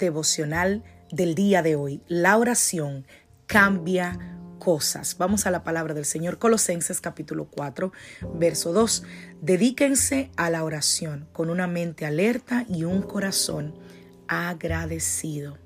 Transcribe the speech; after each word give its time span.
Devocional 0.00 0.82
del 1.12 1.34
día 1.34 1.62
de 1.62 1.76
hoy. 1.76 2.02
La 2.08 2.36
oración 2.36 3.06
cambia 3.46 4.36
cosas. 4.58 5.16
Vamos 5.18 5.46
a 5.46 5.50
la 5.50 5.64
palabra 5.64 5.94
del 5.94 6.04
Señor. 6.04 6.38
Colosenses 6.38 7.00
capítulo 7.00 7.46
4, 7.50 7.92
verso 8.34 8.72
2. 8.72 9.04
Dedíquense 9.40 10.30
a 10.36 10.50
la 10.50 10.64
oración 10.64 11.28
con 11.32 11.50
una 11.50 11.66
mente 11.66 12.06
alerta 12.06 12.64
y 12.68 12.84
un 12.84 13.02
corazón 13.02 13.74
agradecido. 14.28 15.58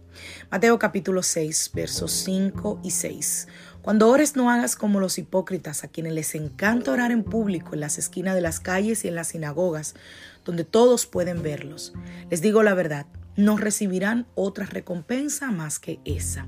Mateo 0.50 0.78
capítulo 0.78 1.22
6, 1.22 1.72
versos 1.74 2.12
5 2.12 2.80
y 2.82 2.92
6. 2.92 3.48
Cuando 3.82 4.08
ores 4.08 4.36
no 4.36 4.50
hagas 4.50 4.76
como 4.76 5.00
los 5.00 5.18
hipócritas 5.18 5.84
a 5.84 5.88
quienes 5.88 6.14
les 6.14 6.34
encanta 6.34 6.92
orar 6.92 7.10
en 7.10 7.22
público 7.24 7.74
en 7.74 7.80
las 7.80 7.98
esquinas 7.98 8.34
de 8.34 8.40
las 8.40 8.60
calles 8.60 9.04
y 9.04 9.08
en 9.08 9.14
las 9.14 9.28
sinagogas, 9.28 9.94
donde 10.44 10.64
todos 10.64 11.04
pueden 11.04 11.42
verlos. 11.42 11.92
Les 12.30 12.40
digo 12.40 12.62
la 12.62 12.74
verdad, 12.74 13.06
no 13.36 13.56
recibirán 13.56 14.26
otra 14.34 14.66
recompensa 14.66 15.50
más 15.50 15.78
que 15.78 16.00
esa. 16.04 16.46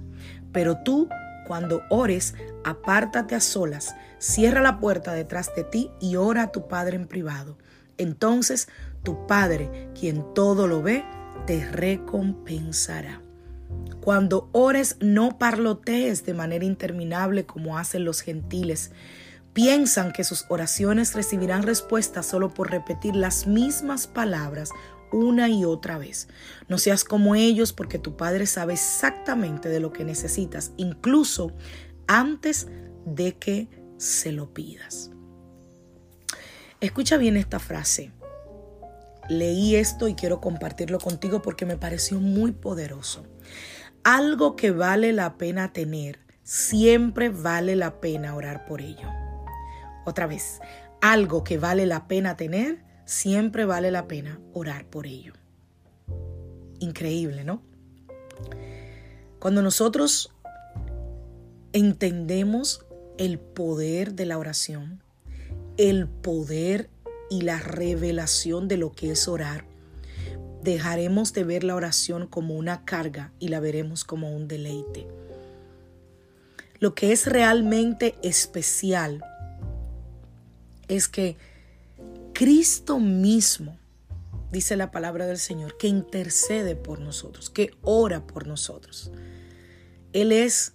Pero 0.52 0.78
tú, 0.84 1.08
cuando 1.46 1.82
ores, 1.90 2.34
apártate 2.64 3.34
a 3.34 3.40
solas, 3.40 3.94
cierra 4.18 4.60
la 4.60 4.78
puerta 4.78 5.12
detrás 5.12 5.54
de 5.54 5.64
ti 5.64 5.90
y 6.00 6.16
ora 6.16 6.44
a 6.44 6.52
tu 6.52 6.68
Padre 6.68 6.96
en 6.96 7.06
privado. 7.06 7.58
Entonces 7.98 8.68
tu 9.02 9.26
Padre, 9.26 9.90
quien 9.98 10.24
todo 10.34 10.66
lo 10.66 10.82
ve, 10.82 11.04
te 11.46 11.64
recompensará. 11.64 13.20
Cuando 14.00 14.48
ores, 14.52 14.96
no 15.00 15.38
parlotees 15.38 16.24
de 16.24 16.34
manera 16.34 16.64
interminable 16.64 17.46
como 17.46 17.78
hacen 17.78 18.04
los 18.04 18.20
gentiles. 18.20 18.92
Piensan 19.52 20.12
que 20.12 20.22
sus 20.22 20.44
oraciones 20.48 21.14
recibirán 21.14 21.62
respuesta 21.62 22.22
solo 22.22 22.52
por 22.52 22.70
repetir 22.70 23.16
las 23.16 23.46
mismas 23.46 24.06
palabras 24.06 24.70
una 25.12 25.48
y 25.48 25.64
otra 25.64 25.98
vez. 25.98 26.28
No 26.68 26.78
seas 26.78 27.04
como 27.04 27.34
ellos 27.34 27.72
porque 27.72 27.98
tu 27.98 28.16
Padre 28.16 28.46
sabe 28.46 28.74
exactamente 28.74 29.68
de 29.68 29.80
lo 29.80 29.92
que 29.92 30.04
necesitas, 30.04 30.72
incluso 30.76 31.52
antes 32.06 32.68
de 33.04 33.36
que 33.36 33.68
se 33.98 34.32
lo 34.32 34.52
pidas. 34.52 35.10
Escucha 36.80 37.16
bien 37.16 37.36
esta 37.36 37.58
frase. 37.58 38.12
Leí 39.28 39.74
esto 39.74 40.08
y 40.08 40.14
quiero 40.14 40.40
compartirlo 40.40 40.98
contigo 40.98 41.42
porque 41.42 41.66
me 41.66 41.76
pareció 41.76 42.20
muy 42.20 42.52
poderoso. 42.52 43.24
Algo 44.04 44.54
que 44.54 44.70
vale 44.70 45.12
la 45.12 45.36
pena 45.36 45.72
tener, 45.72 46.20
siempre 46.44 47.28
vale 47.28 47.74
la 47.74 48.00
pena 48.00 48.36
orar 48.36 48.66
por 48.66 48.80
ello. 48.80 49.08
Otra 50.04 50.28
vez, 50.28 50.60
algo 51.00 51.42
que 51.42 51.58
vale 51.58 51.86
la 51.86 52.06
pena 52.06 52.36
tener, 52.36 52.84
siempre 53.06 53.64
vale 53.64 53.90
la 53.90 54.06
pena 54.06 54.38
orar 54.52 54.84
por 54.84 55.06
ello. 55.06 55.32
Increíble, 56.80 57.44
¿no? 57.44 57.62
Cuando 59.38 59.62
nosotros 59.62 60.32
entendemos 61.72 62.84
el 63.16 63.38
poder 63.38 64.14
de 64.14 64.26
la 64.26 64.38
oración, 64.38 65.00
el 65.78 66.08
poder 66.08 66.90
y 67.30 67.42
la 67.42 67.58
revelación 67.58 68.68
de 68.68 68.76
lo 68.76 68.92
que 68.92 69.12
es 69.12 69.28
orar, 69.28 69.64
dejaremos 70.62 71.32
de 71.32 71.44
ver 71.44 71.64
la 71.64 71.76
oración 71.76 72.26
como 72.26 72.54
una 72.54 72.84
carga 72.84 73.32
y 73.38 73.48
la 73.48 73.60
veremos 73.60 74.04
como 74.04 74.34
un 74.34 74.48
deleite. 74.48 75.06
Lo 76.78 76.94
que 76.94 77.12
es 77.12 77.26
realmente 77.26 78.16
especial 78.22 79.24
es 80.88 81.08
que 81.08 81.36
Cristo 82.36 82.98
mismo, 82.98 83.78
dice 84.52 84.76
la 84.76 84.90
palabra 84.90 85.24
del 85.24 85.38
Señor, 85.38 85.78
que 85.78 85.88
intercede 85.88 86.76
por 86.76 87.00
nosotros, 87.00 87.48
que 87.48 87.70
ora 87.80 88.26
por 88.26 88.46
nosotros. 88.46 89.10
Él 90.12 90.32
es 90.32 90.74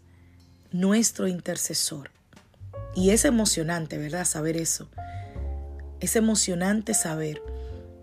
nuestro 0.71 1.27
intercesor. 1.27 2.09
Y 2.95 3.11
es 3.11 3.25
emocionante, 3.25 3.99
¿verdad? 3.99 4.25
Saber 4.25 4.57
eso. 4.57 4.89
Es 5.99 6.15
emocionante 6.15 6.95
saber 6.95 7.43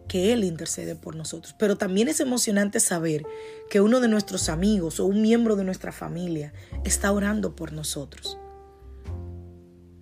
que 0.07 0.33
Él 0.33 0.45
intercede 0.45 0.95
por 0.95 1.17
nosotros. 1.17 1.57
Pero 1.59 1.77
también 1.77 2.07
es 2.07 2.21
emocionante 2.21 2.79
saber 2.79 3.27
que 3.69 3.81
uno 3.81 3.99
de 3.99 4.07
nuestros 4.07 4.51
amigos 4.51 5.01
o 5.01 5.05
un 5.07 5.21
miembro 5.21 5.57
de 5.57 5.65
nuestra 5.65 5.91
familia 5.91 6.53
está 6.85 7.11
orando 7.11 7.57
por 7.57 7.73
nosotros. 7.73 8.39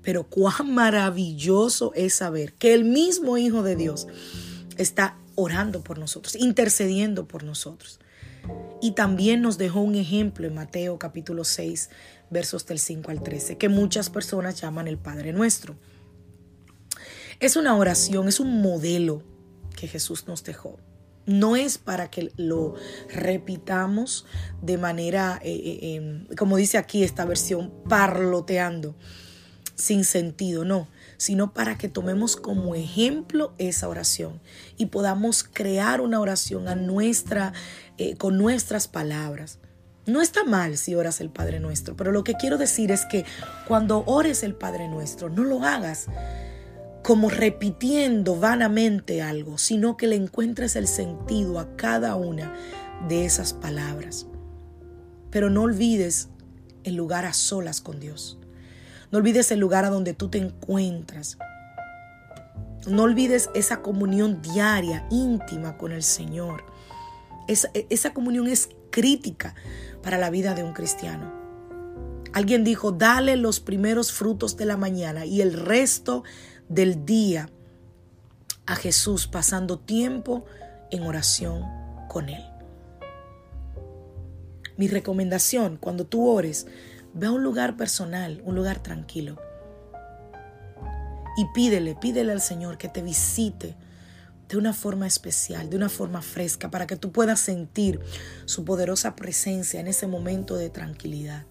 Pero 0.06 0.22
cuán 0.22 0.72
maravilloso 0.72 1.92
es 1.96 2.14
saber 2.14 2.52
que 2.52 2.74
el 2.74 2.84
mismo 2.84 3.38
Hijo 3.38 3.64
de 3.64 3.74
Dios 3.74 4.06
está 4.76 5.18
orando 5.34 5.82
por 5.82 5.98
nosotros, 5.98 6.36
intercediendo 6.36 7.26
por 7.26 7.42
nosotros. 7.42 7.98
Y 8.80 8.92
también 8.92 9.42
nos 9.42 9.58
dejó 9.58 9.80
un 9.80 9.96
ejemplo 9.96 10.46
en 10.46 10.54
Mateo 10.54 10.96
capítulo 11.00 11.42
6, 11.42 11.90
versos 12.30 12.64
del 12.66 12.78
5 12.78 13.10
al 13.10 13.20
13, 13.20 13.58
que 13.58 13.68
muchas 13.68 14.08
personas 14.08 14.60
llaman 14.60 14.86
el 14.86 14.96
Padre 14.96 15.32
Nuestro. 15.32 15.74
Es 17.40 17.56
una 17.56 17.76
oración, 17.76 18.28
es 18.28 18.38
un 18.38 18.62
modelo 18.62 19.24
que 19.74 19.88
Jesús 19.88 20.28
nos 20.28 20.44
dejó. 20.44 20.78
No 21.26 21.56
es 21.56 21.78
para 21.78 22.12
que 22.12 22.30
lo 22.36 22.76
repitamos 23.12 24.24
de 24.62 24.78
manera, 24.78 25.40
eh, 25.42 25.50
eh, 25.52 25.94
em, 25.96 26.26
como 26.36 26.56
dice 26.56 26.78
aquí 26.78 27.02
esta 27.02 27.24
versión, 27.24 27.72
parloteando 27.88 28.94
sin 29.76 30.04
sentido, 30.04 30.64
no, 30.64 30.88
sino 31.18 31.52
para 31.52 31.78
que 31.78 31.88
tomemos 31.88 32.36
como 32.36 32.74
ejemplo 32.74 33.54
esa 33.58 33.88
oración 33.88 34.40
y 34.76 34.86
podamos 34.86 35.44
crear 35.44 36.00
una 36.00 36.20
oración 36.20 36.66
a 36.66 36.74
nuestra, 36.74 37.52
eh, 37.98 38.16
con 38.16 38.36
nuestras 38.38 38.88
palabras. 38.88 39.58
No 40.06 40.22
está 40.22 40.44
mal 40.44 40.76
si 40.76 40.94
oras 40.94 41.20
el 41.20 41.30
Padre 41.30 41.58
Nuestro, 41.60 41.96
pero 41.96 42.12
lo 42.12 42.22
que 42.22 42.34
quiero 42.34 42.58
decir 42.58 42.92
es 42.92 43.04
que 43.06 43.24
cuando 43.66 44.04
ores 44.06 44.42
el 44.42 44.54
Padre 44.54 44.88
Nuestro, 44.88 45.28
no 45.28 45.42
lo 45.42 45.64
hagas 45.64 46.06
como 47.02 47.28
repitiendo 47.28 48.36
vanamente 48.36 49.20
algo, 49.20 49.58
sino 49.58 49.96
que 49.96 50.06
le 50.06 50.16
encuentres 50.16 50.76
el 50.76 50.88
sentido 50.88 51.58
a 51.58 51.76
cada 51.76 52.14
una 52.16 52.54
de 53.08 53.24
esas 53.24 53.52
palabras. 53.52 54.26
Pero 55.30 55.50
no 55.50 55.62
olvides 55.62 56.28
el 56.84 56.94
lugar 56.94 57.24
a 57.24 57.32
solas 57.32 57.80
con 57.80 57.98
Dios. 57.98 58.38
No 59.16 59.20
olvides 59.20 59.50
el 59.50 59.60
lugar 59.60 59.86
a 59.86 59.88
donde 59.88 60.12
tú 60.12 60.28
te 60.28 60.36
encuentras. 60.36 61.38
No 62.86 63.04
olvides 63.04 63.48
esa 63.54 63.80
comunión 63.80 64.42
diaria, 64.42 65.06
íntima 65.10 65.78
con 65.78 65.90
el 65.90 66.02
Señor. 66.02 66.64
Esa, 67.48 67.70
esa, 67.88 68.12
comunión 68.12 68.46
es 68.46 68.68
crítica 68.90 69.54
para 70.02 70.18
la 70.18 70.28
vida 70.28 70.54
de 70.54 70.64
un 70.64 70.74
cristiano. 70.74 71.32
Alguien 72.34 72.62
dijo, 72.62 72.92
dale 72.92 73.38
los 73.38 73.58
primeros 73.58 74.12
frutos 74.12 74.58
de 74.58 74.66
la 74.66 74.76
mañana 74.76 75.24
y 75.24 75.40
el 75.40 75.54
resto 75.54 76.22
del 76.68 77.06
día 77.06 77.48
a 78.66 78.76
Jesús 78.76 79.28
pasando 79.28 79.78
tiempo 79.78 80.44
en 80.90 81.04
oración 81.04 81.64
con 82.10 82.28
Él. 82.28 82.44
Mi 84.76 84.88
recomendación 84.88 85.78
cuando 85.78 86.04
tú 86.04 86.28
ores, 86.28 86.66
Ve 87.16 87.28
a 87.28 87.32
un 87.32 87.42
lugar 87.42 87.78
personal, 87.78 88.42
un 88.44 88.54
lugar 88.54 88.82
tranquilo. 88.82 89.40
Y 91.38 91.46
pídele, 91.54 91.94
pídele 91.94 92.30
al 92.30 92.42
Señor 92.42 92.76
que 92.76 92.90
te 92.90 93.00
visite 93.00 93.74
de 94.50 94.58
una 94.58 94.74
forma 94.74 95.06
especial, 95.06 95.70
de 95.70 95.78
una 95.78 95.88
forma 95.88 96.20
fresca, 96.20 96.70
para 96.70 96.86
que 96.86 96.96
tú 96.96 97.12
puedas 97.12 97.40
sentir 97.40 98.00
su 98.44 98.66
poderosa 98.66 99.16
presencia 99.16 99.80
en 99.80 99.86
ese 99.86 100.06
momento 100.06 100.56
de 100.56 100.68
tranquilidad. 100.68 101.46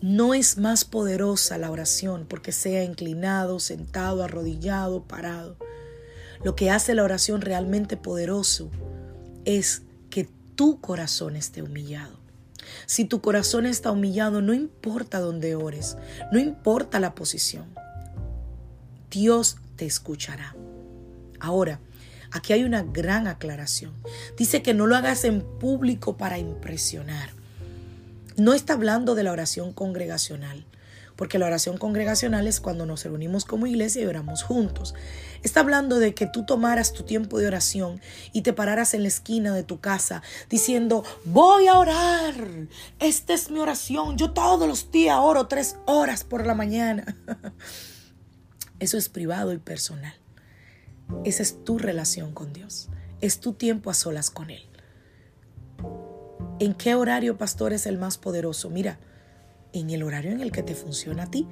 No 0.00 0.32
es 0.32 0.56
más 0.56 0.86
poderosa 0.86 1.58
la 1.58 1.70
oración 1.70 2.24
porque 2.26 2.50
sea 2.50 2.84
inclinado, 2.84 3.60
sentado, 3.60 4.24
arrodillado, 4.24 5.04
parado. 5.04 5.58
Lo 6.42 6.56
que 6.56 6.70
hace 6.70 6.94
la 6.94 7.04
oración 7.04 7.42
realmente 7.42 7.98
poderoso 7.98 8.70
es 9.44 9.82
que 10.08 10.30
tu 10.56 10.80
corazón 10.80 11.36
esté 11.36 11.60
humillado. 11.60 12.21
Si 12.86 13.04
tu 13.04 13.20
corazón 13.20 13.66
está 13.66 13.90
humillado, 13.90 14.40
no 14.40 14.54
importa 14.54 15.20
dónde 15.20 15.54
ores, 15.54 15.96
no 16.30 16.38
importa 16.38 17.00
la 17.00 17.14
posición, 17.14 17.66
Dios 19.10 19.56
te 19.76 19.84
escuchará. 19.84 20.54
Ahora, 21.40 21.80
aquí 22.30 22.52
hay 22.52 22.64
una 22.64 22.82
gran 22.82 23.26
aclaración. 23.26 23.92
Dice 24.36 24.62
que 24.62 24.74
no 24.74 24.86
lo 24.86 24.96
hagas 24.96 25.24
en 25.24 25.42
público 25.42 26.16
para 26.16 26.38
impresionar. 26.38 27.30
No 28.36 28.54
está 28.54 28.72
hablando 28.74 29.14
de 29.14 29.24
la 29.24 29.32
oración 29.32 29.72
congregacional 29.72 30.64
porque 31.16 31.38
la 31.38 31.46
oración 31.46 31.78
congregacional 31.78 32.46
es 32.46 32.60
cuando 32.60 32.86
nos 32.86 33.04
reunimos 33.04 33.44
como 33.44 33.66
iglesia 33.66 34.02
y 34.02 34.06
oramos 34.06 34.42
juntos. 34.42 34.94
Está 35.42 35.60
hablando 35.60 35.98
de 35.98 36.14
que 36.14 36.26
tú 36.26 36.44
tomaras 36.46 36.92
tu 36.92 37.02
tiempo 37.02 37.38
de 37.38 37.46
oración 37.46 38.00
y 38.32 38.42
te 38.42 38.52
pararas 38.52 38.94
en 38.94 39.02
la 39.02 39.08
esquina 39.08 39.54
de 39.54 39.62
tu 39.62 39.80
casa 39.80 40.22
diciendo, 40.48 41.04
voy 41.24 41.66
a 41.66 41.78
orar, 41.78 42.34
esta 43.00 43.34
es 43.34 43.50
mi 43.50 43.58
oración, 43.58 44.16
yo 44.16 44.32
todos 44.32 44.68
los 44.68 44.90
días 44.90 45.18
oro 45.20 45.46
tres 45.46 45.76
horas 45.86 46.24
por 46.24 46.46
la 46.46 46.54
mañana. 46.54 47.16
Eso 48.78 48.98
es 48.98 49.08
privado 49.08 49.52
y 49.52 49.58
personal. 49.58 50.14
Esa 51.24 51.42
es 51.42 51.64
tu 51.64 51.78
relación 51.78 52.32
con 52.32 52.52
Dios. 52.52 52.88
Es 53.20 53.38
tu 53.38 53.52
tiempo 53.52 53.90
a 53.90 53.94
solas 53.94 54.30
con 54.30 54.50
Él. 54.50 54.62
¿En 56.58 56.74
qué 56.74 56.94
horario, 56.94 57.38
pastor, 57.38 57.72
es 57.72 57.86
el 57.86 57.98
más 57.98 58.18
poderoso? 58.18 58.70
Mira, 58.70 58.98
en 59.72 59.90
el 59.90 60.02
horario 60.02 60.32
en 60.32 60.40
el 60.40 60.52
que 60.52 60.62
te 60.62 60.74
funciona 60.74 61.24
a 61.24 61.30
ti. 61.30 61.46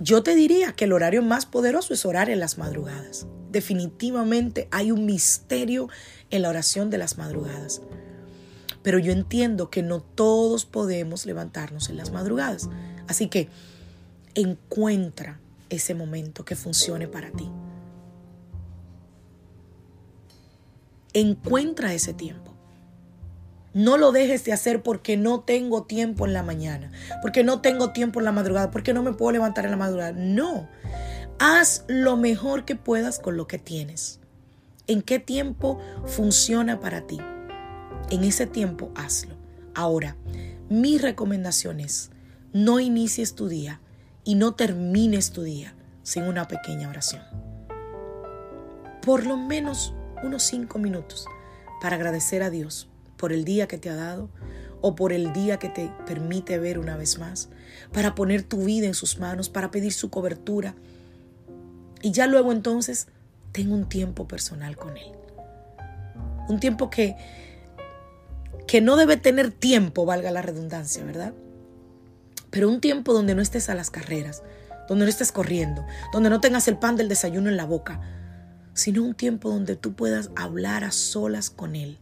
Yo 0.00 0.22
te 0.22 0.34
diría 0.34 0.72
que 0.72 0.86
el 0.86 0.92
horario 0.92 1.22
más 1.22 1.46
poderoso 1.46 1.94
es 1.94 2.04
orar 2.04 2.28
en 2.28 2.40
las 2.40 2.58
madrugadas. 2.58 3.26
Definitivamente 3.50 4.68
hay 4.72 4.90
un 4.90 5.06
misterio 5.06 5.88
en 6.30 6.42
la 6.42 6.48
oración 6.48 6.90
de 6.90 6.98
las 6.98 7.16
madrugadas. 7.18 7.80
Pero 8.82 8.98
yo 8.98 9.12
entiendo 9.12 9.70
que 9.70 9.82
no 9.82 10.00
todos 10.00 10.66
podemos 10.66 11.26
levantarnos 11.26 11.88
en 11.88 11.96
las 11.96 12.10
madrugadas. 12.10 12.68
Así 13.06 13.28
que 13.28 13.48
encuentra 14.34 15.40
ese 15.70 15.94
momento 15.94 16.44
que 16.44 16.56
funcione 16.56 17.08
para 17.08 17.30
ti. 17.30 17.48
Encuentra 21.12 21.94
ese 21.94 22.12
tiempo. 22.12 22.53
No 23.74 23.98
lo 23.98 24.12
dejes 24.12 24.44
de 24.44 24.52
hacer 24.52 24.84
porque 24.84 25.16
no 25.16 25.40
tengo 25.40 25.82
tiempo 25.82 26.26
en 26.26 26.32
la 26.32 26.44
mañana, 26.44 26.92
porque 27.20 27.42
no 27.42 27.60
tengo 27.60 27.90
tiempo 27.90 28.20
en 28.20 28.24
la 28.24 28.32
madrugada, 28.32 28.70
porque 28.70 28.94
no 28.94 29.02
me 29.02 29.12
puedo 29.12 29.32
levantar 29.32 29.64
en 29.64 29.72
la 29.72 29.76
madrugada. 29.76 30.12
No, 30.12 30.68
haz 31.40 31.84
lo 31.88 32.16
mejor 32.16 32.64
que 32.64 32.76
puedas 32.76 33.18
con 33.18 33.36
lo 33.36 33.48
que 33.48 33.58
tienes. 33.58 34.20
¿En 34.86 35.02
qué 35.02 35.18
tiempo 35.18 35.80
funciona 36.06 36.78
para 36.78 37.06
ti? 37.08 37.18
En 38.10 38.22
ese 38.22 38.46
tiempo 38.46 38.92
hazlo. 38.94 39.34
Ahora, 39.74 40.16
mi 40.68 40.98
recomendación 40.98 41.80
es, 41.80 42.10
no 42.52 42.78
inicies 42.78 43.34
tu 43.34 43.48
día 43.48 43.80
y 44.22 44.36
no 44.36 44.54
termines 44.54 45.32
tu 45.32 45.42
día 45.42 45.74
sin 46.04 46.24
una 46.24 46.46
pequeña 46.46 46.88
oración. 46.88 47.22
Por 49.02 49.26
lo 49.26 49.36
menos 49.36 49.94
unos 50.22 50.44
cinco 50.44 50.78
minutos 50.78 51.26
para 51.82 51.96
agradecer 51.96 52.44
a 52.44 52.50
Dios 52.50 52.88
por 53.24 53.32
el 53.32 53.46
día 53.46 53.66
que 53.66 53.78
te 53.78 53.88
ha 53.88 53.94
dado 53.94 54.28
o 54.82 54.94
por 54.94 55.14
el 55.14 55.32
día 55.32 55.58
que 55.58 55.70
te 55.70 55.90
permite 56.04 56.58
ver 56.58 56.78
una 56.78 56.94
vez 56.94 57.18
más, 57.18 57.48
para 57.90 58.14
poner 58.14 58.42
tu 58.42 58.66
vida 58.66 58.86
en 58.86 58.92
sus 58.92 59.18
manos, 59.18 59.48
para 59.48 59.70
pedir 59.70 59.94
su 59.94 60.10
cobertura. 60.10 60.74
Y 62.02 62.12
ya 62.12 62.26
luego 62.26 62.52
entonces, 62.52 63.06
tengo 63.52 63.74
un 63.74 63.88
tiempo 63.88 64.28
personal 64.28 64.76
con 64.76 64.98
Él. 64.98 65.10
Un 66.50 66.60
tiempo 66.60 66.90
que, 66.90 67.16
que 68.66 68.82
no 68.82 68.96
debe 68.96 69.16
tener 69.16 69.50
tiempo, 69.52 70.04
valga 70.04 70.30
la 70.30 70.42
redundancia, 70.42 71.02
¿verdad? 71.02 71.32
Pero 72.50 72.68
un 72.68 72.82
tiempo 72.82 73.14
donde 73.14 73.34
no 73.34 73.40
estés 73.40 73.70
a 73.70 73.74
las 73.74 73.88
carreras, 73.88 74.42
donde 74.86 75.06
no 75.06 75.08
estés 75.08 75.32
corriendo, 75.32 75.86
donde 76.12 76.28
no 76.28 76.42
tengas 76.42 76.68
el 76.68 76.76
pan 76.76 76.96
del 76.96 77.08
desayuno 77.08 77.48
en 77.48 77.56
la 77.56 77.64
boca, 77.64 78.02
sino 78.74 79.02
un 79.02 79.14
tiempo 79.14 79.48
donde 79.48 79.76
tú 79.76 79.94
puedas 79.94 80.28
hablar 80.36 80.84
a 80.84 80.90
solas 80.90 81.48
con 81.48 81.74
Él 81.74 81.96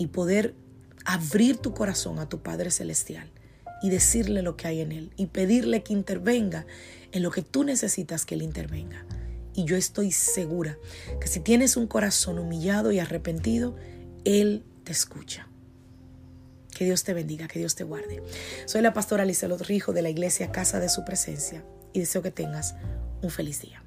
y 0.00 0.06
poder 0.06 0.54
abrir 1.04 1.58
tu 1.58 1.74
corazón 1.74 2.18
a 2.18 2.28
tu 2.28 2.42
Padre 2.42 2.70
Celestial 2.70 3.30
y 3.82 3.90
decirle 3.90 4.40
lo 4.40 4.56
que 4.56 4.66
hay 4.66 4.80
en 4.80 4.92
Él 4.92 5.12
y 5.16 5.26
pedirle 5.26 5.82
que 5.82 5.92
intervenga 5.92 6.66
en 7.12 7.22
lo 7.22 7.30
que 7.30 7.42
tú 7.42 7.64
necesitas 7.64 8.24
que 8.24 8.34
Él 8.34 8.40
intervenga. 8.40 9.04
Y 9.54 9.64
yo 9.64 9.76
estoy 9.76 10.10
segura 10.10 10.78
que 11.20 11.28
si 11.28 11.40
tienes 11.40 11.76
un 11.76 11.86
corazón 11.86 12.38
humillado 12.38 12.92
y 12.92 12.98
arrepentido, 12.98 13.76
Él 14.24 14.64
te 14.84 14.92
escucha. 14.92 15.48
Que 16.74 16.86
Dios 16.86 17.04
te 17.04 17.12
bendiga, 17.12 17.46
que 17.46 17.58
Dios 17.58 17.74
te 17.74 17.84
guarde. 17.84 18.22
Soy 18.64 18.80
la 18.80 18.94
pastora 18.94 19.26
Lizelot 19.26 19.60
Rijo 19.60 19.92
de 19.92 20.00
la 20.00 20.08
iglesia 20.08 20.50
Casa 20.50 20.80
de 20.80 20.88
Su 20.88 21.04
Presencia 21.04 21.62
y 21.92 22.00
deseo 22.00 22.22
que 22.22 22.30
tengas 22.30 22.74
un 23.20 23.28
feliz 23.28 23.60
día. 23.60 23.82